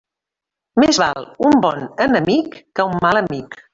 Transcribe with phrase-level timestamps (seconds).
[0.83, 3.61] Més val un bon enemic que un mal amic.